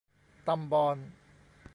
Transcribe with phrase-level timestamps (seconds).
[0.47, 0.97] ตำบอน